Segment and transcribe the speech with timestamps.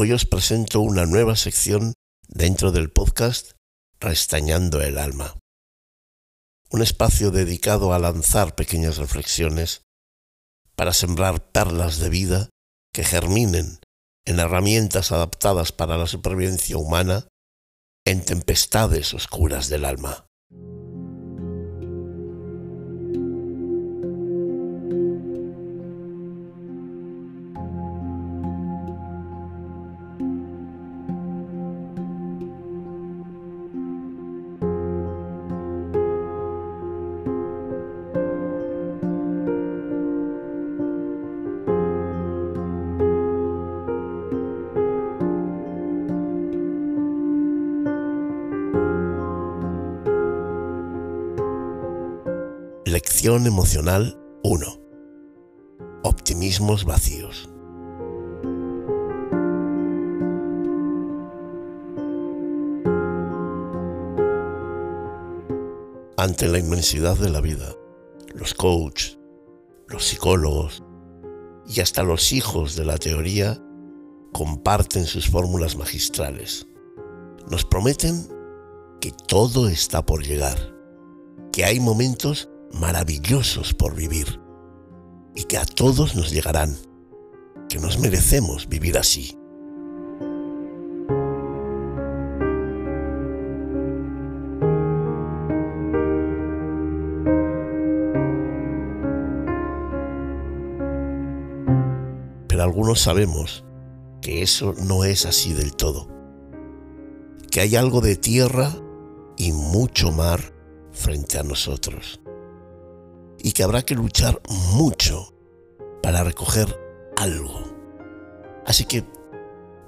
[0.00, 1.92] Hoy os presento una nueva sección
[2.28, 3.54] dentro del podcast
[3.98, 5.36] Restañando el Alma.
[6.70, 9.82] Un espacio dedicado a lanzar pequeñas reflexiones
[10.76, 12.48] para sembrar perlas de vida
[12.94, 13.80] que germinen
[14.24, 17.26] en herramientas adaptadas para la supervivencia humana
[18.06, 20.27] en tempestades oscuras del alma.
[52.90, 54.66] Lección emocional 1.
[56.04, 57.50] Optimismos vacíos.
[66.16, 67.74] Ante la inmensidad de la vida,
[68.34, 69.18] los coaches,
[69.88, 70.82] los psicólogos
[71.66, 73.62] y hasta los hijos de la teoría
[74.32, 76.66] comparten sus fórmulas magistrales.
[77.50, 78.26] Nos prometen
[78.98, 80.74] que todo está por llegar,
[81.52, 84.40] que hay momentos maravillosos por vivir
[85.34, 86.76] y que a todos nos llegarán,
[87.68, 89.38] que nos merecemos vivir así.
[102.48, 103.64] Pero algunos sabemos
[104.20, 106.08] que eso no es así del todo,
[107.50, 108.72] que hay algo de tierra
[109.36, 110.40] y mucho mar
[110.90, 112.20] frente a nosotros
[113.38, 114.40] y que habrá que luchar
[114.74, 115.34] mucho
[116.02, 116.78] para recoger
[117.16, 117.62] algo.
[118.66, 119.04] Así que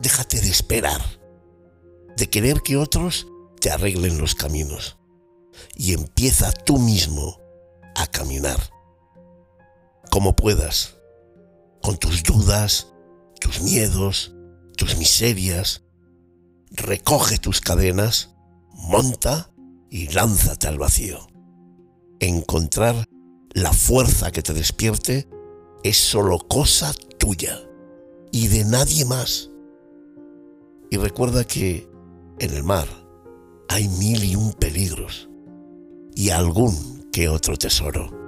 [0.00, 1.00] déjate de esperar,
[2.16, 3.26] de querer que otros
[3.60, 4.98] te arreglen los caminos
[5.74, 7.40] y empieza tú mismo
[7.96, 8.58] a caminar.
[10.10, 10.96] Como puedas,
[11.82, 12.88] con tus dudas,
[13.40, 14.34] tus miedos,
[14.76, 15.84] tus miserias,
[16.70, 18.30] recoge tus cadenas,
[18.72, 19.52] monta
[19.90, 21.26] y lánzate al vacío.
[22.18, 23.06] Encontrar
[23.52, 25.28] la fuerza que te despierte
[25.82, 27.60] es solo cosa tuya
[28.32, 29.50] y de nadie más.
[30.90, 31.88] Y recuerda que
[32.38, 32.88] en el mar
[33.68, 35.28] hay mil y un peligros
[36.14, 38.19] y algún que otro tesoro.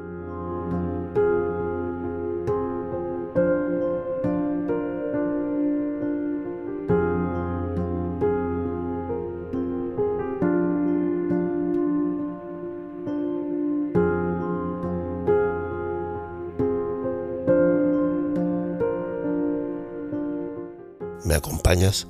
[21.25, 22.09] ¿Me acompañas?